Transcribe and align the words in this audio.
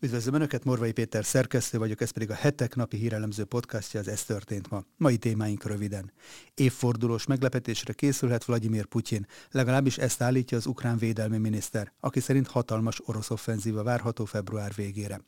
Üdvözlöm 0.00 0.34
Önöket, 0.34 0.64
Morvai 0.64 0.92
Péter 0.92 1.24
szerkesztő 1.24 1.78
vagyok, 1.78 2.00
ez 2.00 2.10
pedig 2.10 2.30
a 2.30 2.34
hetek 2.34 2.74
napi 2.74 2.96
hírelemző 2.96 3.44
podcastja, 3.44 4.00
az 4.00 4.08
Ez 4.08 4.24
történt 4.24 4.70
ma. 4.70 4.84
Mai 4.96 5.16
témáink 5.16 5.64
röviden. 5.64 6.12
Évfordulós 6.54 7.26
meglepetésre 7.26 7.92
készülhet 7.92 8.44
Vladimir 8.44 8.84
Putyin, 8.84 9.26
legalábbis 9.50 9.98
ezt 9.98 10.22
állítja 10.22 10.56
az 10.56 10.66
ukrán 10.66 10.98
védelmi 10.98 11.38
miniszter, 11.38 11.92
aki 12.00 12.20
szerint 12.20 12.46
hatalmas 12.46 13.00
orosz 13.04 13.30
offenzíva 13.30 13.82
várható 13.82 14.24
február 14.24 14.72
végére. 14.74 15.20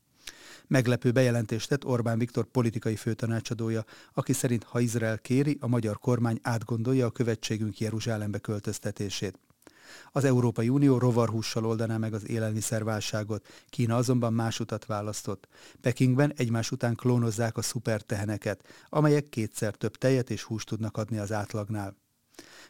Meglepő 0.67 1.11
bejelentést 1.11 1.69
tett 1.69 1.85
Orbán 1.85 2.19
Viktor 2.19 2.45
politikai 2.45 2.97
főtanácsadója, 2.97 3.85
aki 4.13 4.33
szerint 4.33 4.65
ha 4.65 4.81
Izrael 4.81 5.19
kéri, 5.19 5.57
a 5.61 5.67
magyar 5.67 5.99
kormány 5.99 6.39
átgondolja 6.43 7.07
a 7.07 7.11
követségünk 7.11 7.79
Jeruzsálembe 7.79 8.39
költöztetését. 8.39 9.39
Az 10.13 10.25
Európai 10.25 10.69
Unió 10.69 10.99
rovarhússal 10.99 11.67
oldaná 11.67 11.97
meg 11.97 12.15
az 12.15 12.29
élelmiszerválságot, 12.29 13.47
Kína 13.69 13.97
azonban 13.97 14.33
más 14.33 14.61
utat 14.61 14.87
választott. 14.87 15.49
Pekingben 15.81 16.33
egymás 16.37 16.71
után 16.71 16.95
klónozzák 16.95 17.57
a 17.57 17.63
szuperteheneket, 17.63 18.65
amelyek 18.89 19.29
kétszer 19.29 19.75
több 19.75 19.97
tejet 19.97 20.31
és 20.31 20.43
húst 20.43 20.69
tudnak 20.69 20.97
adni 20.97 21.19
az 21.19 21.33
átlagnál. 21.33 21.97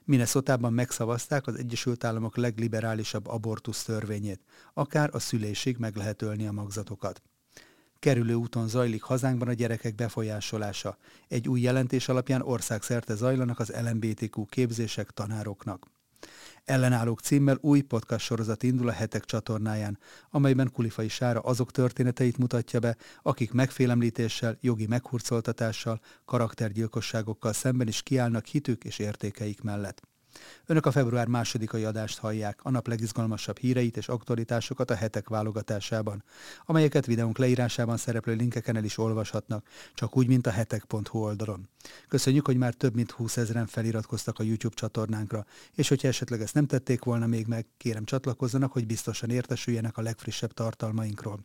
Minnesotában 0.04 0.72
megszavazták 0.72 1.46
az 1.46 1.54
Egyesült 1.54 2.04
Államok 2.04 2.36
legliberálisabb 2.36 3.26
abortusz 3.26 3.82
törvényét, 3.82 4.40
akár 4.74 5.10
a 5.12 5.18
szülésig 5.18 5.76
meg 5.76 5.96
lehet 5.96 6.22
ölni 6.22 6.46
a 6.46 6.52
magzatokat. 6.52 7.22
Kerülő 7.98 8.34
úton 8.34 8.68
zajlik 8.68 9.02
hazánkban 9.02 9.48
a 9.48 9.52
gyerekek 9.52 9.94
befolyásolása. 9.94 10.96
Egy 11.28 11.48
új 11.48 11.60
jelentés 11.60 12.08
alapján 12.08 12.42
országszerte 12.42 13.14
zajlanak 13.14 13.58
az 13.58 13.72
LMBTQ 13.82 14.44
képzések 14.44 15.10
tanároknak. 15.10 15.86
Ellenállók 16.68 17.20
címmel 17.20 17.58
új 17.60 17.80
podcast 17.80 18.24
sorozat 18.24 18.62
indul 18.62 18.88
a 18.88 18.92
Hetek 18.92 19.24
csatornáján, 19.24 19.98
amelyben 20.30 20.72
Kulifai 20.72 21.08
Sára 21.08 21.40
azok 21.40 21.70
történeteit 21.70 22.38
mutatja 22.38 22.80
be, 22.80 22.96
akik 23.22 23.52
megfélemlítéssel, 23.52 24.56
jogi 24.60 24.86
meghurcoltatással, 24.86 26.00
karaktergyilkosságokkal 26.24 27.52
szemben 27.52 27.88
is 27.88 28.02
kiállnak 28.02 28.46
hitük 28.46 28.84
és 28.84 28.98
értékeik 28.98 29.62
mellett. 29.62 30.02
Önök 30.66 30.86
a 30.86 30.90
február 30.90 31.26
másodikai 31.26 31.84
adást 31.84 32.18
hallják, 32.18 32.60
a 32.62 32.70
nap 32.70 32.86
legizgalmasabb 32.86 33.58
híreit 33.58 33.96
és 33.96 34.08
aktualitásokat 34.08 34.90
a 34.90 34.94
hetek 34.94 35.28
válogatásában, 35.28 36.24
amelyeket 36.66 37.06
videónk 37.06 37.38
leírásában 37.38 37.96
szereplő 37.96 38.34
linkeken 38.34 38.76
el 38.76 38.84
is 38.84 38.98
olvashatnak, 38.98 39.66
csak 39.94 40.16
úgy, 40.16 40.26
mint 40.26 40.46
a 40.46 40.50
hetek.hu 40.50 41.18
oldalon. 41.18 41.68
Köszönjük, 42.08 42.46
hogy 42.46 42.56
már 42.56 42.74
több 42.74 42.94
mint 42.94 43.10
20 43.10 43.36
ezeren 43.36 43.66
feliratkoztak 43.66 44.38
a 44.38 44.42
YouTube 44.42 44.74
csatornánkra, 44.74 45.46
és 45.74 45.88
hogyha 45.88 46.08
esetleg 46.08 46.40
ezt 46.40 46.54
nem 46.54 46.66
tették 46.66 47.04
volna 47.04 47.26
még 47.26 47.46
meg, 47.46 47.66
kérem 47.76 48.04
csatlakozzanak, 48.04 48.72
hogy 48.72 48.86
biztosan 48.86 49.30
értesüljenek 49.30 49.96
a 49.96 50.02
legfrissebb 50.02 50.52
tartalmainkról. 50.52 51.40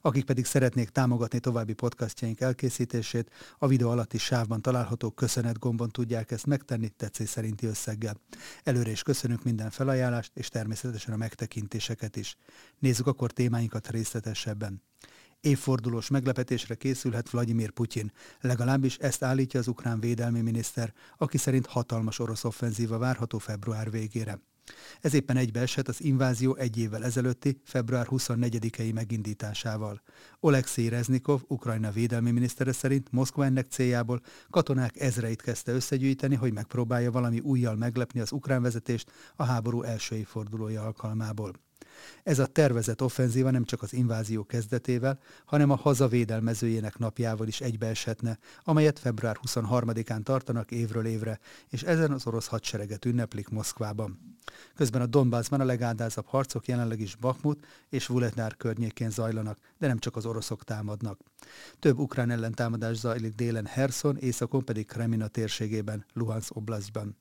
Akik 0.00 0.24
pedig 0.24 0.44
szeretnék 0.44 0.88
támogatni 0.88 1.40
további 1.40 1.72
podcastjaink 1.72 2.40
elkészítését, 2.40 3.30
a 3.58 3.66
videó 3.66 3.90
alatti 3.90 4.18
sávban 4.18 4.62
található 4.62 5.10
köszönet 5.10 5.58
gombon 5.58 5.88
tudják 5.88 6.30
ezt 6.30 6.46
megtenni 6.46 6.88
tetszés 6.88 7.28
szerinti 7.28 7.66
összeggel. 7.66 8.16
Előre 8.62 8.90
is 8.90 9.02
köszönünk 9.02 9.42
minden 9.42 9.70
felajánlást, 9.70 10.30
és 10.34 10.48
természetesen 10.48 11.14
a 11.14 11.16
megtekintéseket 11.16 12.16
is. 12.16 12.36
Nézzük 12.78 13.06
akkor 13.06 13.30
témáinkat 13.32 13.90
részletesebben. 13.90 14.82
Évfordulós 15.40 16.08
meglepetésre 16.08 16.74
készülhet 16.74 17.30
Vladimir 17.30 17.70
Putyin, 17.70 18.12
legalábbis 18.40 18.96
ezt 18.96 19.22
állítja 19.22 19.60
az 19.60 19.68
ukrán 19.68 20.00
védelmi 20.00 20.40
miniszter, 20.40 20.92
aki 21.16 21.38
szerint 21.38 21.66
hatalmas 21.66 22.18
orosz 22.18 22.44
offenzíva 22.44 22.98
várható 22.98 23.38
február 23.38 23.90
végére. 23.90 24.38
Ez 25.00 25.14
éppen 25.14 25.36
egybeesett 25.36 25.88
az 25.88 26.02
invázió 26.02 26.54
egy 26.54 26.78
évvel 26.78 27.04
ezelőtti, 27.04 27.60
február 27.64 28.06
24-i 28.10 28.94
megindításával. 28.94 30.02
Oleksiy 30.40 30.88
Reznikov, 30.88 31.40
Ukrajna 31.46 31.90
védelmi 31.90 32.30
minisztere 32.30 32.72
szerint 32.72 33.12
Moszkva 33.12 33.44
ennek 33.44 33.70
céljából 33.70 34.20
katonák 34.50 35.00
ezreit 35.00 35.42
kezdte 35.42 35.72
összegyűjteni, 35.72 36.34
hogy 36.34 36.52
megpróbálja 36.52 37.10
valami 37.10 37.40
újjal 37.40 37.74
meglepni 37.74 38.20
az 38.20 38.32
ukrán 38.32 38.62
vezetést 38.62 39.10
a 39.36 39.44
háború 39.44 39.82
első 39.82 40.16
évfordulója 40.16 40.82
alkalmából. 40.82 41.52
Ez 42.22 42.38
a 42.38 42.46
tervezett 42.46 43.02
offenzíva 43.02 43.50
nem 43.50 43.64
csak 43.64 43.82
az 43.82 43.92
invázió 43.92 44.44
kezdetével, 44.44 45.18
hanem 45.44 45.70
a 45.70 45.76
hazavédelmezőjének 45.76 46.98
napjával 46.98 47.46
is 47.46 47.60
egybeeshetne, 47.60 48.38
amelyet 48.62 48.98
február 48.98 49.38
23-án 49.46 50.22
tartanak 50.22 50.70
évről 50.70 51.06
évre, 51.06 51.38
és 51.68 51.82
ezen 51.82 52.10
az 52.12 52.26
orosz 52.26 52.46
hadsereget 52.46 53.04
ünneplik 53.04 53.48
Moszkvában. 53.48 54.38
Közben 54.74 55.00
a 55.00 55.06
Donbassban 55.06 55.60
a 55.60 55.64
legáldázabb 55.64 56.26
harcok 56.26 56.66
jelenleg 56.66 57.00
is 57.00 57.16
Bakhmut 57.16 57.66
és 57.88 58.06
Vuletnár 58.06 58.56
környékén 58.56 59.10
zajlanak, 59.10 59.58
de 59.78 59.86
nem 59.86 59.98
csak 59.98 60.16
az 60.16 60.26
oroszok 60.26 60.64
támadnak. 60.64 61.18
Több 61.78 61.98
ukrán 61.98 62.30
ellentámadás 62.30 62.96
zajlik 62.96 63.34
délen 63.34 63.66
Herson, 63.66 64.16
északon 64.16 64.64
pedig 64.64 64.86
Kremina 64.86 65.26
térségében, 65.26 66.04
Luhansk 66.12 66.56
oblastban. 66.56 67.16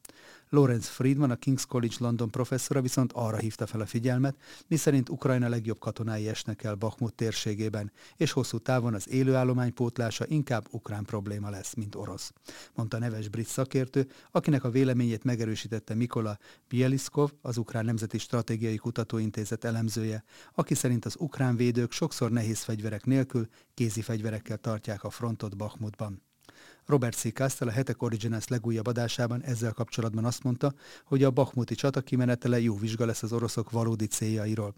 Lawrence 0.53 0.89
Friedman, 0.89 1.31
a 1.31 1.35
King's 1.35 1.63
College 1.67 1.95
London 1.99 2.29
professzora 2.29 2.81
viszont 2.81 3.11
arra 3.13 3.37
hívta 3.37 3.65
fel 3.65 3.81
a 3.81 3.85
figyelmet, 3.85 4.35
miszerint 4.67 5.09
Ukrajna 5.09 5.49
legjobb 5.49 5.79
katonái 5.79 6.27
esnek 6.27 6.63
el 6.63 6.75
Bakhmut 6.75 7.13
térségében, 7.13 7.91
és 8.17 8.31
hosszú 8.31 8.57
távon 8.57 8.93
az 8.93 9.09
élőállomány 9.09 9.73
pótlása 9.73 10.25
inkább 10.27 10.67
ukrán 10.71 11.03
probléma 11.03 11.49
lesz, 11.49 11.73
mint 11.73 11.95
orosz. 11.95 12.33
Mondta 12.73 12.97
neves 12.97 13.27
brit 13.27 13.47
szakértő, 13.47 14.07
akinek 14.31 14.63
a 14.63 14.69
véleményét 14.69 15.23
megerősítette 15.23 15.93
Mikola 15.93 16.37
Bieliskov, 17.13 17.39
az 17.41 17.57
Ukrán 17.57 17.85
Nemzeti 17.85 18.17
Stratégiai 18.17 18.77
Kutatóintézet 18.77 19.63
elemzője, 19.63 20.23
aki 20.53 20.73
szerint 20.73 21.05
az 21.05 21.15
ukrán 21.19 21.55
védők 21.55 21.91
sokszor 21.91 22.31
nehéz 22.31 22.61
fegyverek 22.61 23.05
nélkül 23.05 23.47
kézi 23.73 24.01
fegyverekkel 24.01 24.57
tartják 24.57 25.03
a 25.03 25.09
frontot 25.09 25.57
Bakhmutban. 25.57 26.21
Robert 26.85 27.15
C. 27.15 27.33
Castell 27.33 27.67
a 27.67 27.71
Hetek 27.71 28.01
Originals 28.01 28.47
legújabb 28.47 28.87
adásában 28.87 29.41
ezzel 29.41 29.71
kapcsolatban 29.71 30.25
azt 30.25 30.43
mondta, 30.43 30.73
hogy 31.05 31.23
a 31.23 31.31
Bakhmuti 31.31 31.75
csata 31.75 32.01
kimenetele 32.01 32.59
jó 32.59 32.77
vizsga 32.77 33.05
lesz 33.05 33.23
az 33.23 33.33
oroszok 33.33 33.71
valódi 33.71 34.05
céljairól. 34.05 34.75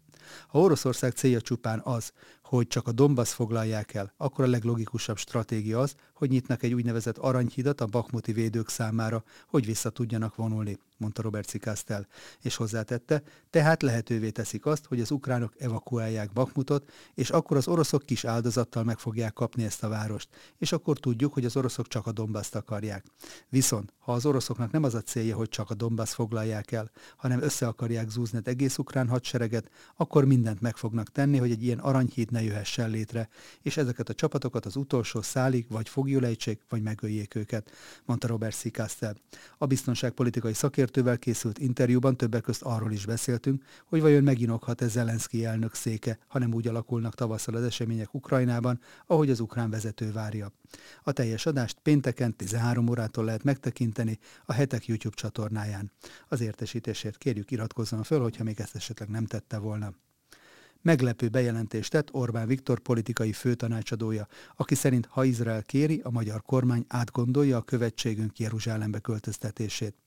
Ha 0.48 0.60
Oroszország 0.60 1.12
célja 1.12 1.42
csupán 1.42 1.82
az, 1.84 2.12
hogy 2.44 2.68
csak 2.68 2.88
a 2.88 2.92
Donbass 2.92 3.34
foglalják 3.34 3.94
el, 3.94 4.14
akkor 4.18 4.46
a 4.46 4.48
leglogikusabb 4.48 5.18
stratégia 5.18 5.80
az, 5.80 5.96
hogy 6.14 6.30
nyitnak 6.30 6.64
egy 6.64 6.74
úgynevezett 6.74 7.18
aranyhidat 7.18 7.82
a 7.82 7.86
bakmuti 7.86 8.32
védők 8.32 8.70
számára, 8.70 9.24
hogy 9.48 9.66
vissza 9.66 9.90
tudjanak 9.90 10.36
vonulni, 10.36 10.78
mondta 10.98 11.22
Robert 11.22 11.48
Cikasztel, 11.48 12.08
és 12.42 12.56
hozzátette, 12.56 13.24
tehát 13.50 13.82
lehetővé 13.82 14.30
teszik 14.30 14.66
azt, 14.66 14.86
hogy 14.86 15.02
az 15.02 15.12
ukránok 15.12 15.54
evakuálják 15.58 16.34
Bakmutot, 16.34 16.92
és 17.14 17.30
akkor 17.30 17.58
az 17.58 17.68
oroszok 17.68 18.06
kis 18.06 18.26
áldozattal 18.26 18.84
meg 18.84 19.00
fogják 19.00 19.34
kapni 19.34 19.64
ezt 19.64 19.84
a 19.84 19.90
várost, 19.90 20.30
és 20.58 20.72
akkor 20.72 21.00
tudjuk, 21.00 21.34
hogy 21.34 21.46
az 21.46 21.56
oroszok 21.56 21.88
csak 21.88 22.08
a 22.08 22.12
Donbaszt 22.12 22.56
akarják. 22.56 23.06
Viszont, 23.50 23.94
ha 24.00 24.14
az 24.14 24.26
oroszoknak 24.26 24.72
nem 24.72 24.84
az 24.84 24.96
a 24.96 25.02
célja, 25.02 25.36
hogy 25.36 25.50
csak 25.50 25.70
a 25.70 25.74
Donbass 25.74 26.14
foglalják 26.14 26.72
el, 26.72 26.92
hanem 27.18 27.42
össze 27.42 27.68
akarják 27.68 28.10
zúzni 28.10 28.38
az 28.38 28.48
egész 28.48 28.78
ukrán 28.78 29.08
hadsereget, 29.08 29.70
akkor 29.96 30.26
mindent 30.26 30.62
meg 30.62 30.78
fognak 30.78 31.12
tenni, 31.12 31.38
hogy 31.38 31.52
egy 31.52 31.64
ilyen 31.64 31.80
aranyhíd 31.80 32.32
ne 32.32 32.44
jöhessen 32.44 32.90
létre, 32.90 33.30
és 33.62 33.78
ezeket 33.78 34.10
a 34.10 34.14
csapatokat 34.14 34.66
az 34.66 34.76
utolsó 34.76 35.22
szálig 35.22 35.66
vagy 35.70 35.90
fogjulejtsék, 35.90 36.62
vagy 36.70 36.82
megöljék 36.82 37.36
őket, 37.36 37.72
mondta 38.06 38.28
Robert 38.28 38.56
Szikasztel. 38.56 39.16
A 39.58 39.66
biztonságpolitikai 39.66 40.54
szakértővel 40.86 41.18
készült 41.18 41.60
interjúban 41.60 42.18
többek 42.18 42.42
közt 42.42 42.62
arról 42.62 42.92
is 42.92 43.06
beszéltünk, 43.06 43.64
hogy 43.86 44.02
vajon 44.02 44.24
meginokhat-e 44.24 44.88
Zelenszky 44.88 45.46
elnök 45.46 45.74
széke, 45.74 46.18
hanem 46.28 46.54
úgy 46.54 46.68
alakulnak 46.68 47.16
tavasszal 47.16 47.56
az 47.56 47.64
események 47.64 48.14
Ukrajnában, 48.14 48.80
ahogy 49.06 49.30
az 49.30 49.40
ukrán 49.40 49.70
vezető 49.70 50.12
várja. 50.12 50.52
A 51.04 51.12
teljes 51.12 51.46
adást 51.46 51.80
pénteken 51.80 52.36
13 52.36 52.90
órától 52.90 53.26
lehet 53.26 53.44
megtekinteni 53.44 54.20
a 54.46 54.54
Hetek 54.54 54.86
YouTube 54.86 55.16
csatornáján. 55.16 55.92
Az 56.28 56.42
értesítésért 56.42 57.18
kérjük 57.18 57.52
iratkozzon 57.52 58.04
föl, 58.04 58.22
hogyha 58.22 58.44
még 58.44 58.60
ezt 58.60 58.76
esetleg 58.76 59.10
nem 59.10 59.26
tette 59.26 59.58
volna. 59.58 59.94
Meglepő 60.82 61.30
bejelentést 61.30 61.92
tett 61.92 62.14
Orbán 62.14 62.48
Viktor 62.48 62.80
politikai 62.80 63.34
főtanácsadója, 63.34 64.28
aki 64.56 64.76
szerint 64.76 65.06
ha 65.06 65.24
Izrael 65.24 65.64
kéri, 65.64 66.02
a 66.04 66.10
magyar 66.10 66.42
kormány 66.42 66.86
átgondolja 66.88 67.58
a 67.58 67.62
követségünk 67.62 68.40
Jeruzsálembe 68.40 69.00
költöztetését. 69.00 70.05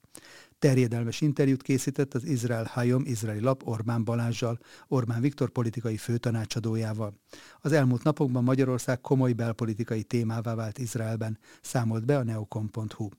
Terjedelmes 0.59 1.21
interjút 1.21 1.61
készített 1.61 2.13
az 2.13 2.23
Izrael 2.23 2.69
Hayom 2.71 3.03
izraeli 3.05 3.39
lap 3.39 3.67
Orbán 3.67 4.03
Balázsjal, 4.03 4.59
Orbán 4.87 5.21
Viktor 5.21 5.49
politikai 5.49 5.97
főtanácsadójával. 5.97 7.13
Az 7.61 7.71
elmúlt 7.71 8.03
napokban 8.03 8.43
Magyarország 8.43 9.01
komoly 9.01 9.33
belpolitikai 9.33 10.03
témává 10.03 10.55
vált 10.55 10.77
Izraelben, 10.77 11.39
számolt 11.61 12.05
be 12.05 12.17
a 12.17 12.23
neokon.hu. 12.23 13.09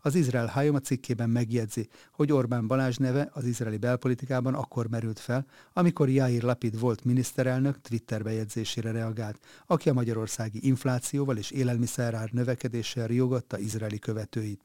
Az 0.00 0.14
Izrael 0.14 0.46
Hayom 0.46 0.74
a 0.74 0.80
cikkében 0.80 1.30
megjegyzi, 1.30 1.88
hogy 2.12 2.32
Orbán 2.32 2.66
Balázs 2.66 2.96
neve 2.96 3.28
az 3.32 3.44
izraeli 3.44 3.76
belpolitikában 3.76 4.54
akkor 4.54 4.88
merült 4.88 5.18
fel, 5.18 5.46
amikor 5.72 6.08
Jair 6.08 6.42
Lapid 6.42 6.78
volt 6.78 7.04
miniszterelnök 7.04 7.80
Twitter 7.80 8.22
bejegyzésére 8.22 8.90
reagált, 8.90 9.38
aki 9.66 9.88
a 9.88 9.92
magyarországi 9.92 10.66
inflációval 10.66 11.36
és 11.36 11.50
élelmiszerár 11.50 12.30
növekedéssel 12.30 13.06
riogatta 13.06 13.58
izraeli 13.58 13.98
követőit. 13.98 14.60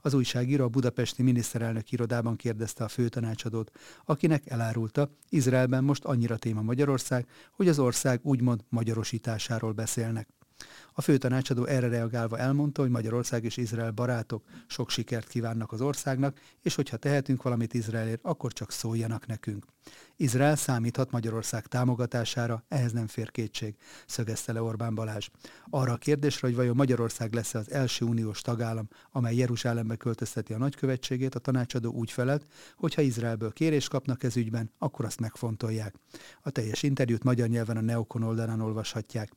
Az 0.00 0.14
újságíró 0.14 0.64
a 0.64 0.68
budapesti 0.68 1.22
miniszterelnök 1.22 1.92
irodában 1.92 2.36
kérdezte 2.36 2.84
a 2.84 2.88
főtanácsadót, 2.88 3.70
akinek 4.04 4.50
elárulta, 4.50 5.10
Izraelben 5.28 5.84
most 5.84 6.04
annyira 6.04 6.36
téma 6.36 6.62
Magyarország, 6.62 7.26
hogy 7.52 7.68
az 7.68 7.78
ország 7.78 8.20
úgy 8.22 8.40
úgymond 8.40 8.64
magyarosításáról 8.68 9.72
beszélnek. 9.72 10.28
A 10.92 11.00
főtanácsadó 11.00 11.64
erre 11.64 11.88
reagálva 11.88 12.38
elmondta, 12.38 12.82
hogy 12.82 12.90
Magyarország 12.90 13.44
és 13.44 13.56
Izrael 13.56 13.90
barátok 13.90 14.44
sok 14.66 14.90
sikert 14.90 15.28
kívánnak 15.28 15.72
az 15.72 15.80
országnak, 15.80 16.40
és 16.62 16.74
hogyha 16.74 16.96
tehetünk 16.96 17.42
valamit 17.42 17.74
Izraelért, 17.74 18.20
akkor 18.22 18.52
csak 18.52 18.72
szóljanak 18.72 19.26
nekünk. 19.26 19.64
Izrael 20.16 20.56
számíthat 20.56 21.10
Magyarország 21.10 21.66
támogatására, 21.66 22.64
ehhez 22.68 22.92
nem 22.92 23.06
fér 23.06 23.30
kétség, 23.30 23.74
szögezte 24.06 24.52
le 24.52 24.62
Orbán 24.62 24.94
Balázs. 24.94 25.28
Arra 25.70 25.92
a 25.92 25.96
kérdésre, 25.96 26.46
hogy 26.46 26.56
vajon 26.56 26.76
Magyarország 26.76 27.32
lesz 27.32 27.54
az 27.54 27.70
első 27.70 28.04
uniós 28.04 28.40
tagállam, 28.40 28.88
amely 29.12 29.36
Jeruzsálembe 29.36 29.96
költözteti 29.96 30.52
a 30.52 30.58
nagykövetségét, 30.58 31.34
a 31.34 31.38
tanácsadó 31.38 31.92
úgy 31.92 32.10
felelt, 32.10 32.46
hogy 32.76 32.94
ha 32.94 33.02
Izraelből 33.02 33.52
kérés 33.52 33.88
kapnak 33.88 34.22
ez 34.22 34.36
ügyben, 34.36 34.70
akkor 34.78 35.04
azt 35.04 35.20
megfontolják. 35.20 35.94
A 36.42 36.50
teljes 36.50 36.82
interjút 36.82 37.24
magyar 37.24 37.48
nyelven 37.48 37.76
a 37.76 37.80
Neokon 37.80 38.22
oldalán 38.22 38.60
olvashatják. 38.60 39.32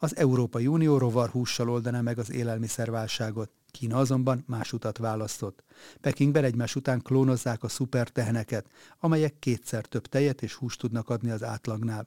Az 0.00 0.16
Európai 0.16 0.66
Unió 0.66 0.98
rovarhússal 0.98 1.70
oldaná 1.70 2.00
meg 2.00 2.18
az 2.18 2.30
élelmiszerválságot. 2.30 3.50
Kína 3.70 3.96
azonban 3.96 4.44
más 4.46 4.72
utat 4.72 4.98
választott. 4.98 5.64
Pekingben 6.00 6.44
egymás 6.44 6.76
után 6.76 7.02
klónozzák 7.02 7.62
a 7.62 7.68
szuperteheneket, 7.68 8.66
amelyek 8.98 9.38
kétszer 9.38 9.86
több 9.86 10.06
tejet 10.06 10.42
és 10.42 10.54
húst 10.54 10.78
tudnak 10.78 11.08
adni 11.08 11.30
az 11.30 11.42
átlagnál. 11.42 12.06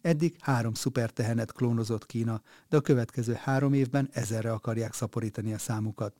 Eddig 0.00 0.36
három 0.40 0.74
szupertehenet 0.74 1.52
klónozott 1.52 2.06
Kína, 2.06 2.42
de 2.68 2.76
a 2.76 2.80
következő 2.80 3.32
három 3.32 3.72
évben 3.72 4.08
ezerre 4.12 4.52
akarják 4.52 4.92
szaporítani 4.92 5.52
a 5.52 5.58
számukat. 5.58 6.14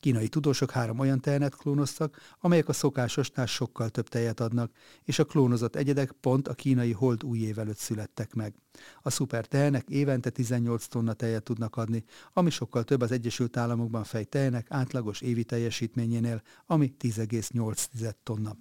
Kínai 0.00 0.28
tudósok 0.28 0.70
három 0.70 0.98
olyan 0.98 1.20
tehenet 1.20 1.56
klónoztak, 1.56 2.20
amelyek 2.40 2.68
a 2.68 2.72
szokásosnál 2.72 3.46
sokkal 3.46 3.88
több 3.88 4.08
tejet 4.08 4.40
adnak, 4.40 4.70
és 5.04 5.18
a 5.18 5.24
klónozott 5.24 5.76
egyedek 5.76 6.12
pont 6.12 6.48
a 6.48 6.54
kínai 6.54 6.92
hold 6.92 7.24
új 7.24 7.38
év 7.38 7.58
előtt 7.58 7.76
születtek 7.76 8.34
meg. 8.34 8.54
A 9.02 9.10
szuper 9.10 9.46
tehenek 9.46 9.88
évente 9.88 10.30
18 10.30 10.86
tonna 10.86 11.12
tejet 11.12 11.42
tudnak 11.42 11.76
adni, 11.76 12.04
ami 12.32 12.50
sokkal 12.50 12.84
több 12.84 13.00
az 13.00 13.12
Egyesült 13.12 13.56
Államokban 13.56 14.04
fej 14.04 14.24
tehenek 14.24 14.66
átlagos 14.70 15.20
évi 15.20 15.44
teljesítményénél, 15.44 16.42
ami 16.66 16.94
10,8 16.98 18.12
tonna. 18.22 18.56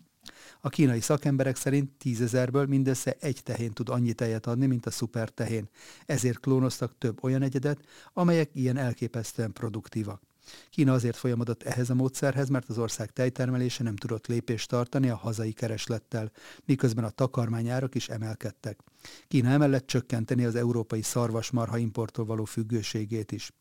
A 0.61 0.69
kínai 0.69 0.99
szakemberek 0.99 1.55
szerint 1.55 1.91
tízezerből 1.97 2.65
mindössze 2.65 3.15
egy 3.19 3.43
tehén 3.43 3.71
tud 3.71 3.89
annyi 3.89 4.13
tejet 4.13 4.45
adni, 4.45 4.65
mint 4.65 4.85
a 4.85 4.91
szuper 4.91 5.29
tehén. 5.29 5.69
Ezért 6.05 6.39
klónoztak 6.39 6.97
több 6.97 7.23
olyan 7.23 7.41
egyedet, 7.41 7.79
amelyek 8.13 8.49
ilyen 8.53 8.77
elképesztően 8.77 9.53
produktívak. 9.53 10.21
Kína 10.69 10.93
azért 10.93 11.15
folyamodott 11.15 11.63
ehhez 11.63 11.89
a 11.89 11.93
módszerhez, 11.93 12.49
mert 12.49 12.69
az 12.69 12.77
ország 12.77 13.11
tejtermelése 13.11 13.83
nem 13.83 13.95
tudott 13.95 14.27
lépést 14.27 14.69
tartani 14.69 15.09
a 15.09 15.15
hazai 15.15 15.51
kereslettel, 15.51 16.31
miközben 16.65 17.03
a 17.03 17.09
takarmányárak 17.09 17.95
is 17.95 18.09
emelkedtek. 18.09 18.79
Kína 19.27 19.49
emellett 19.49 19.87
csökkenteni 19.87 20.45
az 20.45 20.55
európai 20.55 21.01
szarvasmarha 21.01 21.77
importtól 21.77 22.25
való 22.25 22.45
függőségét 22.45 23.31
is. 23.31 23.51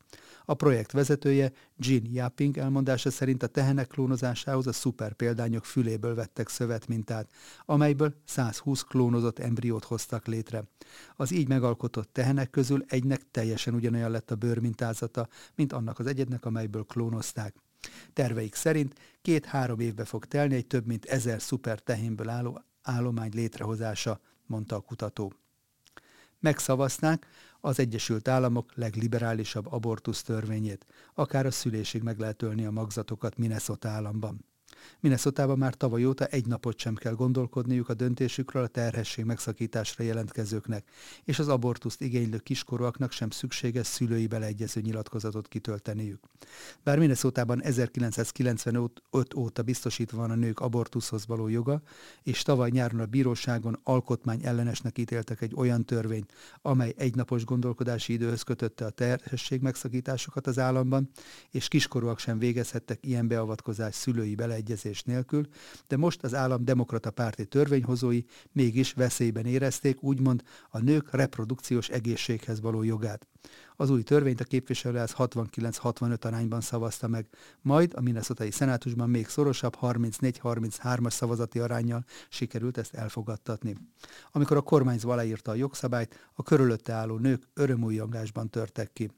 A 0.45 0.53
projekt 0.53 0.91
vezetője 0.91 1.51
Jin 1.77 2.13
Yaping 2.13 2.57
elmondása 2.57 3.11
szerint 3.11 3.43
a 3.43 3.47
tehenek 3.47 3.87
klónozásához 3.87 4.67
a 4.67 4.73
szuper 4.73 5.13
példányok 5.13 5.65
füléből 5.65 6.15
vettek 6.15 6.49
szövetmintát, 6.49 7.31
amelyből 7.65 8.13
120 8.25 8.81
klónozott 8.81 9.39
embriót 9.39 9.83
hoztak 9.83 10.27
létre. 10.27 10.63
Az 11.15 11.31
így 11.31 11.47
megalkotott 11.47 12.13
tehenek 12.13 12.49
közül 12.49 12.83
egynek 12.87 13.21
teljesen 13.31 13.73
ugyanolyan 13.73 14.11
lett 14.11 14.31
a 14.31 14.35
bőrmintázata, 14.35 15.27
mint 15.55 15.73
annak 15.73 15.99
az 15.99 16.05
egyednek, 16.05 16.45
amelyből 16.45 16.83
klónozták. 16.83 17.55
Terveik 18.13 18.55
szerint 18.55 18.99
két-három 19.21 19.79
évbe 19.79 20.05
fog 20.05 20.25
telni 20.25 20.55
egy 20.55 20.67
több 20.67 20.85
mint 20.85 21.05
ezer 21.05 21.41
szuper 21.41 21.79
tehénből 21.79 22.29
álló 22.29 22.61
állomány 22.81 23.31
létrehozása, 23.33 24.19
mondta 24.49 24.75
a 24.75 24.79
kutató. 24.79 25.33
Megszavazták 26.39 27.27
az 27.59 27.79
Egyesült 27.79 28.27
Államok 28.27 28.71
legliberálisabb 28.75 29.71
abortusz 29.71 30.21
törvényét, 30.21 30.85
akár 31.13 31.45
a 31.45 31.51
szülésig 31.51 32.01
meg 32.01 32.19
lehet 32.19 32.41
ölni 32.41 32.65
a 32.65 32.71
magzatokat 32.71 33.37
Minnesota 33.37 33.89
államban. 33.89 34.48
Minnesota 34.99 35.55
már 35.55 35.73
tavaly 35.73 36.05
óta 36.05 36.25
egy 36.25 36.45
napot 36.45 36.79
sem 36.79 36.95
kell 36.95 37.13
gondolkodniuk 37.13 37.89
a 37.89 37.93
döntésükről 37.93 38.63
a 38.63 38.67
terhesség 38.67 39.25
megszakításra 39.25 40.03
jelentkezőknek, 40.03 40.89
és 41.23 41.39
az 41.39 41.47
abortuszt 41.47 42.01
igénylő 42.01 42.37
kiskorúaknak 42.37 43.11
sem 43.11 43.29
szükséges 43.29 43.87
szülői 43.87 44.27
beleegyező 44.27 44.81
nyilatkozatot 44.81 45.47
kitölteniük. 45.47 46.19
Bár 46.83 46.99
Minnesota 46.99 47.45
1995 47.59 49.01
óta 49.35 49.61
biztosítva 49.61 50.17
van 50.17 50.31
a 50.31 50.35
nők 50.35 50.59
abortuszhoz 50.59 51.27
való 51.27 51.47
joga, 51.47 51.81
és 52.23 52.41
tavaly 52.41 52.69
nyáron 52.69 52.99
a 52.99 53.05
bíróságon 53.05 53.79
alkotmány 53.83 54.39
ellenesnek 54.43 54.97
ítéltek 54.97 55.41
egy 55.41 55.53
olyan 55.55 55.85
törvényt, 55.85 56.33
amely 56.61 56.93
egynapos 56.97 57.45
gondolkodási 57.45 58.13
időhöz 58.13 58.41
kötötte 58.41 58.85
a 58.85 58.89
terhesség 58.89 59.61
megszakításokat 59.61 60.47
az 60.47 60.59
államban, 60.59 61.09
és 61.49 61.67
kiskorúak 61.67 62.19
sem 62.19 62.39
végezhettek 62.39 63.05
ilyen 63.05 63.27
beavatkozás 63.27 63.95
szülői 63.95 64.35
beleegyező 64.35 64.68
beleegyezés 64.69 65.03
nélkül, 65.03 65.47
de 65.87 65.97
most 65.97 66.23
az 66.23 66.33
állam 66.33 66.65
demokrata 66.65 67.11
párti 67.11 67.45
törvényhozói 67.45 68.21
mégis 68.51 68.93
veszélyben 68.93 69.45
érezték 69.45 70.03
úgymond 70.03 70.43
a 70.69 70.79
nők 70.79 71.11
reprodukciós 71.11 71.89
egészséghez 71.89 72.61
való 72.61 72.83
jogát. 72.83 73.27
Az 73.75 73.89
új 73.89 74.03
törvényt 74.03 74.41
a 74.41 74.43
képviselőház 74.43 75.13
69-65 75.17 76.25
arányban 76.25 76.61
szavazta 76.61 77.07
meg, 77.07 77.27
majd 77.61 77.93
a 77.95 78.01
Minnesotai 78.01 78.51
szenátusban 78.51 79.09
még 79.09 79.27
szorosabb 79.27 79.75
34-33-as 79.81 81.11
szavazati 81.11 81.59
arányjal 81.59 82.03
sikerült 82.29 82.77
ezt 82.77 82.93
elfogadtatni. 82.93 83.75
Amikor 84.31 84.57
a 84.57 84.61
kormányzó 84.61 85.09
aláírta 85.09 85.51
a 85.51 85.55
jogszabályt, 85.55 86.29
a 86.33 86.43
körülötte 86.43 86.93
álló 86.93 87.17
nők 87.17 87.49
örömújjongásban 87.53 88.49
törtek 88.49 88.93
ki. 88.93 89.09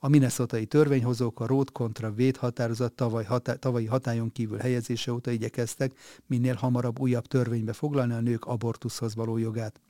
A 0.00 0.08
minneszotai 0.08 0.66
törvényhozók 0.66 1.40
a 1.40 1.46
Road 1.46 1.72
kontra 1.72 2.12
véd 2.12 2.36
határozat 2.36 2.92
tavaly 2.92 3.24
hatá- 3.24 3.60
tavalyi 3.60 3.86
hatályon 3.86 4.32
kívül 4.32 4.58
helyezése 4.58 5.12
óta 5.12 5.30
igyekeztek 5.30 5.92
minél 6.26 6.54
hamarabb 6.54 6.98
újabb 6.98 7.26
törvénybe 7.26 7.72
foglalni 7.72 8.12
a 8.12 8.20
nők 8.20 8.44
abortuszhoz 8.44 9.14
való 9.14 9.36
jogát. 9.36 9.80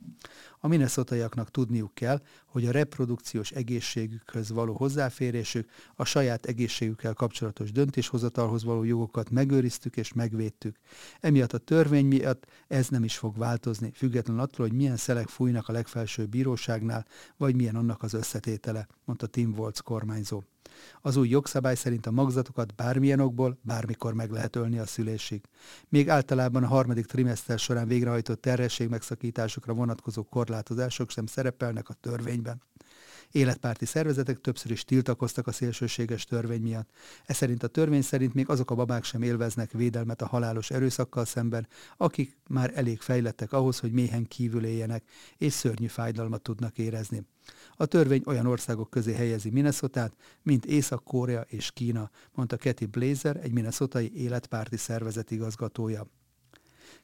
A 0.61 0.69
minnesotaiaknak 0.69 1.51
tudniuk 1.51 1.95
kell, 1.95 2.21
hogy 2.47 2.67
a 2.67 2.71
reprodukciós 2.71 3.51
egészségükhöz 3.51 4.51
való 4.51 4.75
hozzáférésük, 4.75 5.69
a 5.95 6.05
saját 6.05 6.47
egészségükkel 6.47 7.15
kapcsolatos 7.15 7.73
döntéshozatalhoz 7.73 8.65
való 8.65 8.85
jogokat 8.85 9.31
megőriztük 9.31 9.97
és 9.97 10.13
megvédtük. 10.13 10.77
Emiatt 11.21 11.53
a 11.53 11.59
törvény 11.59 12.07
miatt 12.07 12.47
ez 12.69 12.89
nem 12.89 13.05
is 13.05 13.17
fog 13.17 13.37
változni, 13.37 13.91
független 13.95 14.39
attól, 14.39 14.67
hogy 14.67 14.77
milyen 14.77 14.97
szelek 14.97 15.29
fújnak 15.29 15.69
a 15.69 15.73
legfelső 15.73 16.27
bíróságnál, 16.27 17.07
vagy 17.37 17.57
milyen 17.57 17.77
annak 17.77 18.03
az 18.03 18.13
összetétele, 18.13 18.87
mondta 19.05 19.27
Tim 19.27 19.55
Waltz 19.57 19.81
kormányzó. 19.99 20.43
Az 21.01 21.17
új 21.17 21.29
jogszabály 21.29 21.75
szerint 21.75 22.07
a 22.07 22.11
magzatokat 22.11 22.75
bármilyen 22.75 23.21
okból 23.21 23.59
bármikor 23.63 24.15
meg 24.15 24.31
lehet 24.31 24.57
ölni 24.57 24.79
a 24.79 24.87
szülésig. 24.87 25.45
Még 25.89 26.09
általában 26.09 26.63
a 26.63 26.67
harmadik 26.67 27.07
trimester 27.07 27.59
során 27.59 27.89
végrehajtott 27.89 28.41
terhesség 28.41 28.89
megszakításokra 28.89 29.73
vonatkozó 29.73 30.23
korlátozások 30.23 31.11
sem 31.11 31.27
szerepelnek 31.27 31.89
a 31.89 31.95
törvényben. 31.95 32.63
Életpárti 33.31 33.85
szervezetek 33.85 34.41
többször 34.41 34.71
is 34.71 34.85
tiltakoztak 34.85 35.47
a 35.47 35.53
szélsőséges 35.53 36.25
törvény 36.25 36.63
miatt. 36.63 36.91
Ez 37.27 37.37
szerint 37.37 37.63
a 37.63 37.67
törvény 37.67 38.03
szerint 38.03 38.35
még 38.35 38.49
azok 38.49 38.71
a 38.71 38.75
babák 38.75 39.05
sem 39.05 39.23
élveznek 39.23 39.73
védelmet 39.73 40.23
a 40.23 40.27
halálos 40.27 40.71
erőszakkal 40.71 41.25
szemben, 41.25 41.69
akik 41.97 42.37
már 42.49 42.73
elég 42.75 43.01
fejlettek 43.01 43.53
ahhoz, 43.53 43.79
hogy 43.79 43.93
méhen 43.93 44.27
kívül 44.27 44.65
éljenek, 44.65 45.05
és 45.37 45.53
szörnyű 45.53 45.87
fájdalmat 45.87 46.43
tudnak 46.43 46.79
érezni. 46.79 47.27
A 47.77 47.87
törvény 47.87 48.23
olyan 48.27 48.47
országok 48.47 48.91
közé 48.91 49.13
helyezi 49.13 49.51
Minnesotát, 49.51 50.13
mint 50.43 50.67
Észak-Korea 50.67 51.41
és 51.41 51.71
Kína, 51.71 52.11
mondta 52.33 52.57
Kathy 52.57 52.87
Blazer, 52.87 53.37
egy 53.43 53.53
minnesotai 53.53 54.13
életpárti 54.15 54.77
szervezet 54.77 55.31
igazgatója. 55.31 56.07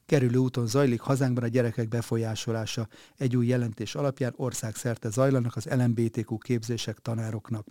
Kerülő 0.05 0.37
úton 0.37 0.67
zajlik 0.67 0.99
hazánkban 0.99 1.43
a 1.43 1.47
gyerekek 1.47 1.87
befolyásolása. 1.87 2.87
Egy 3.17 3.35
új 3.35 3.47
jelentés 3.47 3.95
alapján 3.95 4.33
országszerte 4.35 5.09
zajlanak 5.09 5.55
az 5.55 5.65
LMBTQ 5.65 6.37
képzések 6.37 6.99
tanároknak. 6.99 7.65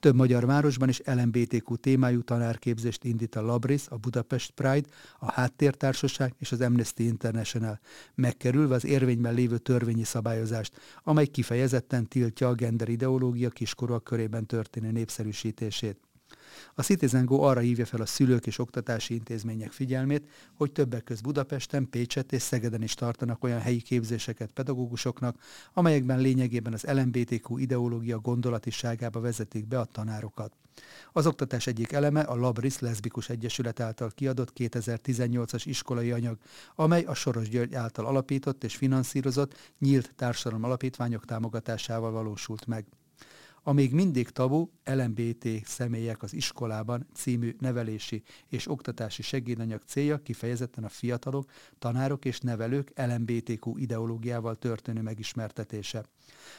Több 0.00 0.14
magyar 0.14 0.46
városban 0.46 0.88
is 0.88 1.00
LMBTQ 1.04 1.76
témájú 1.76 2.22
tanárképzést 2.22 3.04
indít 3.04 3.34
a 3.34 3.42
Labris, 3.42 3.86
a 3.88 3.96
Budapest 3.96 4.50
Pride, 4.50 4.88
a 5.18 5.32
Háttértársaság 5.32 6.34
és 6.38 6.52
az 6.52 6.60
Amnesty 6.60 6.98
International, 7.00 7.80
megkerülve 8.14 8.74
az 8.74 8.84
érvényben 8.84 9.34
lévő 9.34 9.58
törvényi 9.58 10.04
szabályozást, 10.04 10.80
amely 11.02 11.26
kifejezetten 11.26 12.08
tiltja 12.08 12.48
a 12.48 12.54
gender 12.54 12.88
ideológia 12.88 13.50
kiskorúak 13.50 14.04
körében 14.04 14.46
történő 14.46 14.90
népszerűsítését. 14.90 16.07
A 16.74 16.82
Citizen 16.82 17.24
Go 17.24 17.40
arra 17.40 17.60
hívja 17.60 17.86
fel 17.86 18.00
a 18.00 18.06
szülők 18.06 18.46
és 18.46 18.58
oktatási 18.58 19.14
intézmények 19.14 19.72
figyelmét, 19.72 20.28
hogy 20.54 20.72
többek 20.72 21.04
közt 21.04 21.22
Budapesten, 21.22 21.90
Pécset 21.90 22.32
és 22.32 22.42
Szegeden 22.42 22.82
is 22.82 22.94
tartanak 22.94 23.44
olyan 23.44 23.60
helyi 23.60 23.80
képzéseket 23.80 24.50
pedagógusoknak, 24.50 25.36
amelyekben 25.72 26.18
lényegében 26.18 26.72
az 26.72 26.84
LMBTQ 26.84 27.58
ideológia 27.58 28.18
gondolatiságába 28.18 29.20
vezetik 29.20 29.66
be 29.66 29.78
a 29.78 29.84
tanárokat. 29.84 30.52
Az 31.12 31.26
oktatás 31.26 31.66
egyik 31.66 31.92
eleme 31.92 32.20
a 32.20 32.36
Labris 32.36 32.78
Leszbikus 32.78 33.28
Egyesület 33.28 33.80
által 33.80 34.10
kiadott 34.14 34.52
2018-as 34.56 35.62
iskolai 35.64 36.10
anyag, 36.10 36.38
amely 36.74 37.02
a 37.02 37.14
Soros 37.14 37.48
György 37.48 37.74
által 37.74 38.06
alapított 38.06 38.64
és 38.64 38.76
finanszírozott 38.76 39.54
nyílt 39.78 40.14
társadalom 40.14 40.64
alapítványok 40.64 41.24
támogatásával 41.24 42.10
valósult 42.10 42.66
meg. 42.66 42.86
A 43.68 43.72
még 43.72 43.92
mindig 43.92 44.30
tabu 44.30 44.68
LMBT 44.84 45.66
személyek 45.66 46.22
az 46.22 46.34
iskolában 46.34 47.06
című 47.14 47.56
nevelési 47.58 48.22
és 48.48 48.68
oktatási 48.68 49.22
segédanyag 49.22 49.82
célja 49.86 50.18
kifejezetten 50.18 50.84
a 50.84 50.88
fiatalok, 50.88 51.50
tanárok 51.78 52.24
és 52.24 52.40
nevelők 52.40 52.92
LMBTQ 52.96 53.76
ideológiával 53.76 54.54
történő 54.54 55.02
megismertetése. 55.02 56.04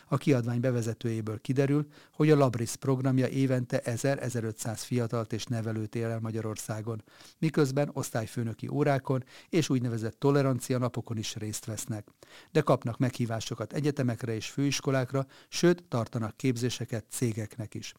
A 0.08 0.18
kiadvány 0.18 0.60
bevezetőjéből 0.60 1.42
kiderül, 1.42 1.88
hogy 2.13 2.30
a 2.30 2.36
Labris 2.36 2.75
programja 2.75 3.28
évente 3.28 3.82
1000-1500 3.86 4.74
fiatalt 4.75 5.34
és 5.34 5.46
nevelőt 5.46 5.96
ér 5.96 6.06
el 6.06 6.20
Magyarországon, 6.20 7.04
miközben 7.38 7.89
osztályfőnöki 7.94 8.68
órákon 8.68 9.24
és 9.50 9.70
úgynevezett 9.70 10.20
tolerancia 10.20 10.78
napokon 10.78 11.18
is 11.18 11.36
részt 11.36 11.66
vesznek. 11.66 12.08
De 12.51 12.62
kapnak 12.62 12.98
meghívásokat 12.98 13.74
egyetemekre 13.74 14.34
és 14.34 14.50
főiskolákra, 14.50 15.25
sőt 15.48 15.84
tartanak 15.84 16.38
képzéseket 16.38 16.99
cégeknek 17.10 17.74
is. 17.74 17.94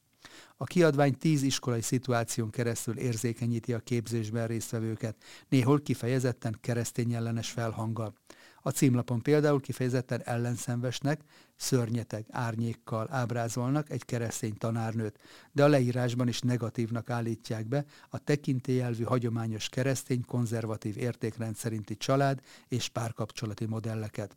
A 0.57 0.65
kiadvány 0.65 1.19
tíz 1.19 1.43
iskolai 1.43 1.81
szituáción 1.81 2.51
keresztül 2.51 2.99
érzékenyíti 2.99 3.73
a 3.73 3.79
képzésben 3.79 4.47
résztvevőket, 4.47 5.17
néhol 5.49 5.81
kifejezetten 5.81 6.59
keresztény 6.61 7.13
ellenes 7.13 7.51
felhanggal. 7.51 8.15
A 8.63 8.71
címlapon 8.71 9.23
például 9.23 9.61
kifejezetten 9.61 10.23
ellenszenvesnek, 10.25 11.21
szörnyeteg 11.57 12.25
árnyékkal 12.31 13.07
ábrázolnak 13.11 13.91
egy 13.91 14.05
keresztény 14.05 14.57
tanárnőt, 14.57 15.19
de 15.53 15.65
a 15.65 15.69
leírásban 15.69 16.29
is 16.29 16.41
negatívnak 16.41 17.11
állítják 17.11 17.67
be 17.67 17.85
a 18.09 18.19
tekintélyelvű 18.19 19.03
hagyományos 19.03 19.69
keresztény 19.69 20.25
konzervatív 20.25 20.99
értékrend 20.99 21.57
szerinti 21.57 21.97
család 21.97 22.41
és 22.69 22.89
párkapcsolati 22.89 23.67
modelleket. 23.67 24.37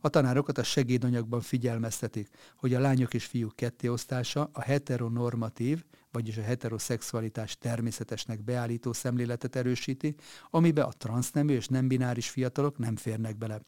A 0.00 0.08
tanárokat 0.08 0.58
a 0.58 0.62
segédanyagban 0.62 1.40
figyelmeztetik, 1.40 2.28
hogy 2.56 2.74
a 2.74 2.80
lányok 2.80 3.14
és 3.14 3.24
fiúk 3.24 3.56
kettéosztása 3.56 4.50
a 4.52 4.60
heteronormatív, 4.60 5.84
vagyis 6.10 6.36
a 6.36 6.42
heteroszexualitás 6.42 7.58
természetesnek 7.58 8.44
beállító 8.44 8.92
szemléletet 8.92 9.56
erősíti, 9.56 10.14
amibe 10.50 10.82
a 10.82 10.92
transznemű 10.92 11.54
és 11.54 11.66
nem 11.66 11.88
bináris 11.88 12.30
fiatalok 12.30 12.78
nem 12.78 12.96
férnek 12.96 13.36
bele. 13.36 13.60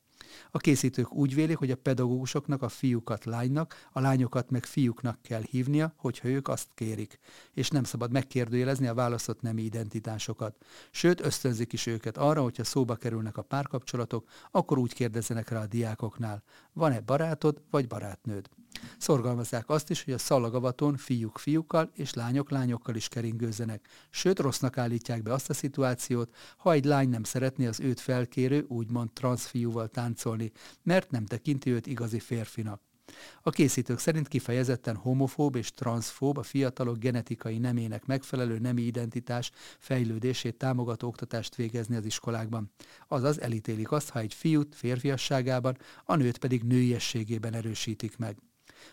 A 0.50 0.58
készítők 0.58 1.12
úgy 1.12 1.34
vélik, 1.34 1.56
hogy 1.56 1.70
a 1.70 1.76
pedagógusoknak 1.76 2.62
a 2.62 2.68
fiúkat 2.68 3.25
lánynak, 3.25 3.88
a 3.92 4.00
lányokat 4.00 4.50
meg 4.50 4.64
fiúknak 4.64 5.22
kell 5.22 5.42
hívnia, 5.50 5.92
hogyha 5.96 6.28
ők 6.28 6.49
azt 6.49 6.68
kérik, 6.75 7.18
és 7.54 7.68
nem 7.68 7.84
szabad 7.84 8.12
megkérdőjelezni 8.12 8.87
a 8.87 8.94
választott 8.94 9.40
nemi 9.40 9.62
identitásokat. 9.62 10.64
Sőt, 10.90 11.20
ösztönzik 11.20 11.72
is 11.72 11.87
őket 11.87 12.16
arra, 12.16 12.42
hogyha 12.42 12.64
szóba 12.64 12.96
kerülnek 12.96 13.37
a 13.37 13.42
párkapcsolatok, 13.42 14.28
akkor 14.50 14.78
úgy 14.78 14.92
kérdezzenek 14.92 15.49
rá 15.49 15.60
a 15.60 15.66
diákoknál, 15.66 16.42
van-e 16.72 17.00
barátod 17.00 17.62
vagy 17.70 17.87
barátnőd. 17.87 18.49
Szorgalmazzák 18.99 19.68
azt 19.68 19.90
is, 19.90 20.04
hogy 20.04 20.14
a 20.14 20.18
szalagavaton 20.18 20.96
fiúk 20.96 21.38
fiúkkal 21.38 21.90
és 21.94 22.14
lányok 22.14 22.50
lányokkal 22.50 22.94
is 22.94 23.08
keringőzzenek, 23.08 23.88
sőt 24.10 24.38
rossznak 24.38 24.78
állítják 24.78 25.22
be 25.22 25.32
azt 25.32 25.50
a 25.50 25.54
szituációt, 25.54 26.34
ha 26.56 26.72
egy 26.72 26.84
lány 26.84 27.08
nem 27.08 27.22
szeretné 27.22 27.66
az 27.66 27.80
őt 27.80 28.00
felkérő, 28.00 28.64
úgymond 28.68 29.10
transzfiúval 29.12 29.88
táncolni, 29.88 30.19
mert 30.82 31.10
nem 31.10 31.26
tekinti 31.26 31.70
őt 31.70 31.86
igazi 31.86 32.18
férfinak. 32.18 32.80
A 33.42 33.50
készítők 33.50 33.98
szerint 33.98 34.28
kifejezetten 34.28 34.96
homofób 34.96 35.56
és 35.56 35.72
transzfób 35.72 36.38
a 36.38 36.42
fiatalok 36.42 36.98
genetikai 36.98 37.58
nemének 37.58 38.06
megfelelő 38.06 38.58
nemi 38.58 38.82
identitás 38.82 39.50
fejlődését 39.78 40.56
támogató 40.56 41.08
oktatást 41.08 41.54
végezni 41.54 41.96
az 41.96 42.04
iskolákban. 42.04 42.70
Azaz 43.08 43.40
elítélik 43.40 43.92
azt, 43.92 44.08
ha 44.08 44.18
egy 44.18 44.34
fiút 44.34 44.74
férfiasságában, 44.74 45.76
a 46.04 46.16
nőt 46.16 46.38
pedig 46.38 46.62
nőiességében 46.62 47.54
erősítik 47.54 48.16
meg. 48.16 48.36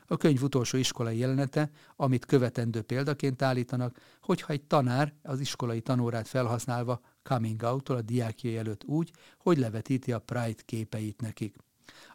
A 0.08 0.18
könyv 0.18 0.44
utolsó 0.44 0.78
iskolai 0.78 1.18
jelenete, 1.18 1.72
amit 1.96 2.26
követendő 2.26 2.82
példaként 2.82 3.42
állítanak, 3.42 4.00
hogyha 4.22 4.54
egy 4.54 4.62
tanár 4.64 5.14
az 5.24 5.40
iskolai 5.40 5.82
tanórát 5.82 6.28
felhasználva 6.28 7.02
coming 7.28 7.64
out 7.64 7.90
a 7.90 8.02
diákjai 8.02 8.58
előtt 8.58 8.84
úgy, 8.84 9.12
hogy 9.38 9.58
levetíti 9.58 10.12
a 10.12 10.20
Pride 10.20 10.62
képeit 10.66 11.22
nekik. 11.22 11.56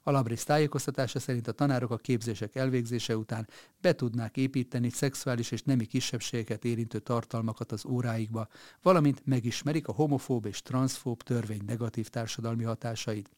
A 0.03 0.11
Labris 0.11 0.45
tájékoztatása 0.45 1.19
szerint 1.21 1.49
a 1.49 1.53
tanárok 1.53 1.91
a 1.91 1.97
képzések 1.97 2.55
elvégzése 2.55 3.17
után 3.17 3.49
be 3.81 3.95
tudnák 3.95 4.37
építeni 4.37 4.91
szexuális 4.91 5.51
és 5.51 5.63
nemi 5.63 5.87
kisebbségeket 5.87 6.65
érintő 6.65 6.99
tartalmakat 6.99 7.73
az 7.73 7.87
óráikba, 7.87 8.49
valamint 8.83 9.23
megismerik 9.25 9.89
a 9.89 9.93
homofób 9.93 10.47
és 10.47 10.63
transzfób 10.63 11.23
törvény 11.23 11.63
negatív 11.67 12.09
társadalmi 12.09 12.65
hatásait. 12.65 13.31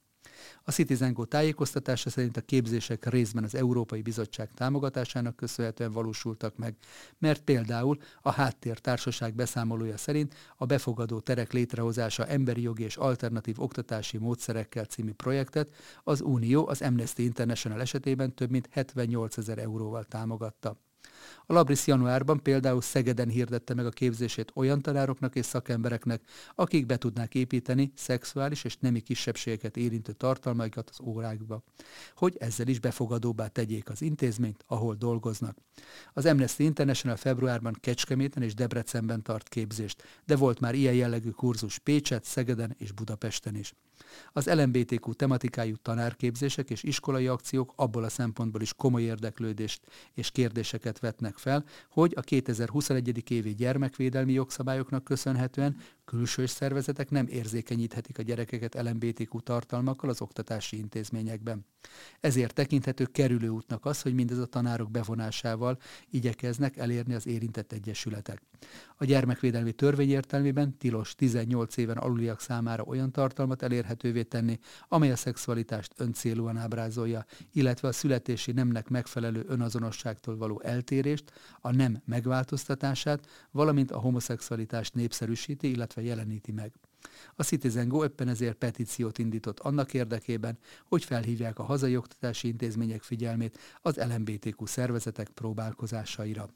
A 0.63 0.71
Citizen 0.71 1.13
Go 1.13 1.25
tájékoztatása 1.25 2.11
szerint 2.11 2.37
a 2.37 2.41
képzések 2.41 3.07
részben 3.07 3.45
az 3.45 3.55
Európai 3.55 4.03
Bizottság 4.03 4.51
támogatásának 4.55 5.37
köszönhetően 5.37 5.93
valósultak 5.93 6.57
meg, 6.57 6.75
mert 7.19 7.41
például 7.41 7.99
a 8.23 8.31
Háttér 8.31 8.79
Társaság 8.79 9.35
beszámolója 9.35 9.97
szerint 9.97 10.35
a 10.57 10.67
befogadó 10.67 11.21
terek 11.21 11.53
létrehozása 11.53 12.27
emberi 12.27 12.63
jogi 12.63 12.83
és 12.83 12.97
alternatív 12.97 13.61
oktatási 13.61 14.19
módszerekkel 14.19 14.85
című 14.85 15.13
projektet 15.13 15.75
az 16.05 16.21
Unió 16.21 16.69
az 16.69 16.83
Amnesty 16.83 17.19
International 17.19 17.81
esetében 17.81 18.35
több 18.35 18.51
mint 18.51 18.69
78 18.71 19.37
ezer 19.37 19.59
euróval 19.59 20.05
támogatta. 20.05 20.84
A 21.47 21.53
Labris 21.53 21.87
januárban 21.87 22.43
például 22.43 22.81
Szegeden 22.81 23.29
hirdette 23.29 23.75
meg 23.75 23.87
a 23.87 23.91
képzését 23.91 24.51
olyan 24.55 24.83
tanároknak 24.83 25.35
és 25.35 25.47
szakembereknek, 25.47 26.23
akik 26.55 26.87
be 26.87 26.97
tudnák 26.97 27.35
építeni 27.35 27.93
szexuális 27.97 28.65
és 28.65 28.77
nemi 28.81 29.01
kisebbségeket 29.01 29.77
érintő 29.77 30.13
tartalmaikat 30.13 30.91
az 30.91 31.01
órákba, 31.01 31.63
hogy 32.17 32.37
ezzel 32.39 32.69
is 32.69 32.79
befogadóbbá 32.79 33.47
tegyék 33.47 33.91
az 33.91 34.03
intézményt, 34.03 34.65
ahol 34.67 34.95
dolgoznak. 34.95 35.57
Az 36.13 36.27
Amnesty 36.27 36.59
International 36.59 37.17
februárban 37.17 37.77
Kecskeméten 37.81 38.43
és 38.43 38.55
Debrecenben 38.55 39.23
tart 39.23 39.49
képzést, 39.49 40.03
de 40.27 40.37
volt 40.37 40.61
már 40.61 40.75
ilyen 40.75 40.95
jellegű 40.95 41.31
kurzus 41.31 41.79
Pécset, 41.79 42.25
Szegeden 42.25 42.75
és 42.79 42.93
Budapesten 42.93 43.57
is. 43.57 43.75
Az 44.33 44.47
LMBTQ 44.47 45.13
tematikájú 45.13 45.75
tanárképzések 45.77 46.71
és 46.71 46.83
iskolai 46.83 47.27
akciók 47.27 47.73
abból 47.77 48.05
a 48.05 48.09
szempontból 48.09 48.61
is 48.61 48.75
komoly 48.75 49.03
érdeklődést 49.03 49.81
és 50.13 50.31
kérdéseket 50.31 50.99
vetnek 51.15 51.39
fel, 51.39 51.65
hogy 51.91 52.13
a 52.17 52.21
2021. 52.21 53.31
évi 53.31 53.55
gyermekvédelmi 53.55 54.33
jogszabályoknak 54.33 55.05
köszönhetően 55.05 55.77
külsős 56.05 56.51
szervezetek 56.51 57.11
nem 57.11 57.27
érzékenyíthetik 57.27 58.19
a 58.19 58.23
gyerekeket 58.23 58.75
LMBTQ 58.75 59.41
tartalmakkal 59.41 60.11
az 60.11 60.21
oktatási 60.21 60.77
intézményekben. 60.77 61.67
Ezért 62.21 62.55
tekinthető 62.55 63.05
kerülő 63.05 63.49
útnak 63.49 63.85
az, 63.85 64.03
hogy 64.03 64.15
mindez 64.15 64.39
a 64.39 64.47
tanárok 64.47 64.91
bevonásával 64.91 65.79
igyekeznek 66.11 66.77
elérni 66.77 67.15
az 67.15 67.27
érintett 67.27 67.73
egyesületek. 67.73 68.43
A 68.97 69.05
gyermekvédelmi 69.05 69.73
törvény 69.73 70.11
értelmében 70.11 70.77
tilos 70.79 71.15
18 71.15 71.77
éven 71.77 71.97
aluliak 71.97 72.41
számára 72.41 72.83
olyan 72.83 73.13
tartalmat 73.13 73.63
elérhetővé 73.63 74.23
tenni, 74.23 74.59
amely 74.89 75.11
a 75.11 75.17
szexualitást 75.17 75.93
öncélúan 75.97 76.57
ábrázolja, 76.57 77.25
illetve 77.53 77.89
a 77.89 77.93
születési 77.93 78.53
nemnek 78.53 78.89
megfelelő 78.89 79.45
önazonosságtól 79.49 80.37
való 80.37 80.61
eltérést, 80.65 81.33
a 81.61 81.71
nem 81.71 82.03
megváltoztatását, 82.05 83.27
valamint 83.51 83.91
a 83.91 83.99
homoszexualitást 83.99 84.95
népszerűsíti, 84.95 85.71
illetve 85.71 86.03
jeleníti 86.03 86.53
meg. 86.53 86.73
A 87.35 87.43
Citizen 87.43 87.89
Go 87.89 88.05
éppen 88.05 88.29
ezért 88.29 88.57
petíciót 88.57 89.19
indított 89.19 89.61
annak 89.61 89.95
érdekében, 89.95 90.59
hogy 90.85 91.05
felhívják 91.05 91.59
a 91.59 91.63
hazai 91.63 91.97
oktatási 91.97 92.49
intézmények 92.49 93.03
figyelmét 93.03 93.59
az 93.83 93.97
LMBTQ 93.97 94.67
szervezetek 94.67 95.29
próbálkozásaira. 95.29 96.49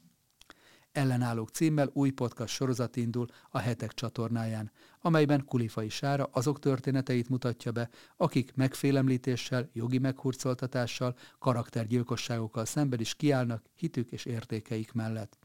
Ellenállók 0.98 1.48
címmel 1.48 1.90
új 1.92 2.10
podcast 2.10 2.54
sorozat 2.54 2.96
indul 2.96 3.26
a 3.50 3.58
Hetek 3.58 3.94
csatornáján, 3.94 4.70
amelyben 5.00 5.44
Kulifai 5.44 5.88
Sára 5.88 6.28
azok 6.32 6.58
történeteit 6.58 7.28
mutatja 7.28 7.72
be, 7.72 7.88
akik 8.16 8.54
megfélemlítéssel, 8.54 9.68
jogi 9.72 9.98
meghurcoltatással, 9.98 11.16
karaktergyilkosságokkal 11.38 12.64
szemben 12.64 13.00
is 13.00 13.14
kiállnak 13.14 13.62
hitük 13.74 14.10
és 14.10 14.24
értékeik 14.24 14.92
mellett. 14.92 15.38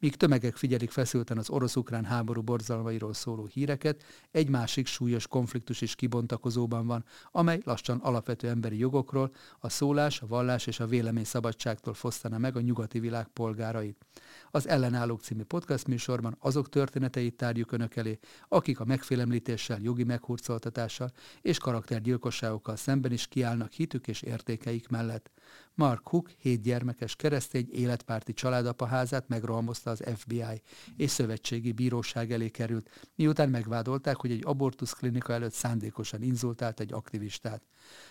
Míg 0.00 0.16
tömegek 0.16 0.56
figyelik 0.56 0.90
feszülten 0.90 1.38
az 1.38 1.50
orosz-ukrán 1.50 2.04
háború 2.04 2.42
borzalmairól 2.42 3.14
szóló 3.14 3.46
híreket, 3.46 4.04
egy 4.30 4.48
másik 4.48 4.86
súlyos 4.86 5.26
konfliktus 5.26 5.80
is 5.80 5.94
kibontakozóban 5.94 6.86
van, 6.86 7.04
amely 7.30 7.60
lassan 7.64 7.98
alapvető 7.98 8.48
emberi 8.48 8.78
jogokról, 8.78 9.30
a 9.58 9.68
szólás, 9.68 10.20
a 10.20 10.26
vallás 10.26 10.66
és 10.66 10.80
a 10.80 10.86
vélemény 10.86 11.24
szabadságtól 11.24 11.94
fosztana 11.94 12.38
meg 12.38 12.56
a 12.56 12.60
nyugati 12.60 13.00
világ 13.00 13.28
polgárait. 13.28 14.06
Az 14.50 14.68
Ellenállók 14.68 15.20
című 15.20 15.42
podcast 15.42 15.86
műsorban 15.86 16.36
azok 16.40 16.68
történeteit 16.68 17.36
tárjuk 17.36 17.72
önök 17.72 17.96
elé, 17.96 18.18
akik 18.48 18.80
a 18.80 18.84
megfélemlítéssel, 18.84 19.78
jogi 19.80 20.04
meghurcoltatással 20.04 21.12
és 21.40 21.58
karaktergyilkosságokkal 21.58 22.76
szemben 22.76 23.12
is 23.12 23.26
kiállnak 23.26 23.72
hitük 23.72 24.08
és 24.08 24.22
értékeik 24.22 24.88
mellett. 24.88 25.30
Mark 25.74 26.08
Hook 26.08 26.30
hét 26.38 26.62
gyermekes 26.62 27.16
keresztény 27.16 27.68
életpárti 27.72 28.32
családapa 28.32 28.86
házát 28.86 29.28
megrohamozta 29.28 29.87
az 29.88 30.02
FBI, 30.16 30.62
és 30.96 31.10
szövetségi 31.10 31.72
bíróság 31.72 32.32
elé 32.32 32.48
került, 32.48 33.08
miután 33.14 33.48
megvádolták, 33.48 34.16
hogy 34.16 34.30
egy 34.30 34.42
abortusz 34.44 34.92
klinika 34.92 35.32
előtt 35.32 35.52
szándékosan 35.52 36.22
inzultált 36.22 36.80
egy 36.80 36.92
aktivistát. 36.92 37.62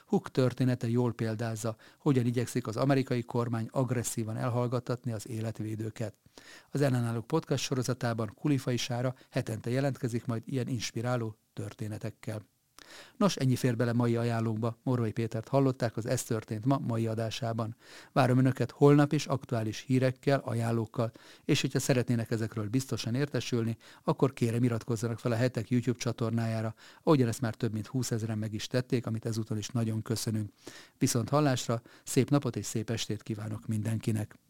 Hook 0.06 0.32
története 0.32 0.90
jól 0.90 1.14
példázza, 1.14 1.76
hogyan 1.98 2.26
igyekszik 2.26 2.68
az 2.68 2.78
amerikai 2.78 3.24
kormány 3.24 3.68
agresszívan 3.72 4.38
elhallgattatni 4.38 5.12
az 5.12 5.30
életvédőket. 5.30 6.16
Az 6.70 6.82
ellenállók 6.82 7.28
podcast 7.28 7.64
sorozatában 7.64 8.34
Kulifai 8.34 8.78
Sára 8.78 9.16
hetente 9.30 9.70
jelentkezik 9.70 10.26
majd 10.26 10.44
ilyen 10.46 10.68
inspiráló 10.68 11.36
történetekkel. 11.54 12.42
Nos, 13.18 13.36
ennyi 13.36 13.56
fér 13.56 13.76
bele 13.76 13.94
mai 13.94 14.16
ajánlókba. 14.16 14.78
Morvai 14.84 15.12
Pétert 15.12 15.48
hallották 15.48 15.98
az 15.98 16.06
Ez 16.06 16.24
történt 16.24 16.66
ma 16.66 16.78
mai 16.78 17.08
adásában. 17.08 17.76
Várom 18.12 18.38
Önöket 18.38 18.72
holnap 18.72 19.14
is 19.14 19.26
aktuális 19.26 19.84
hírekkel, 19.88 20.40
ajánlókkal, 20.40 21.12
és 21.46 21.62
hogyha 21.62 21.80
szeretnének 21.80 22.32
ezekről 22.32 22.70
biztosan 22.70 23.16
értesülni, 23.16 23.78
akkor 24.04 24.34
kérem 24.34 24.64
iratkozzanak 24.64 25.20
fel 25.20 25.32
a 25.32 25.36
hetek 25.36 25.70
YouTube 25.70 26.00
csatornájára, 26.00 26.76
ahogyan 27.04 27.28
ezt 27.28 27.42
már 27.42 27.56
több 27.56 27.74
mint 27.74 27.88
20 27.88 28.12
ezeren 28.12 28.38
meg 28.38 28.54
is 28.54 28.68
tették, 28.68 29.06
amit 29.06 29.26
ezúttal 29.26 29.58
is 29.58 29.68
nagyon 29.68 30.02
köszönünk. 30.02 30.52
Viszont 30.98 31.30
hallásra, 31.30 31.82
szép 32.04 32.30
napot 32.30 32.56
és 32.56 32.66
szép 32.66 32.90
estét 32.90 33.24
kívánok 33.24 33.68
mindenkinek! 33.68 34.47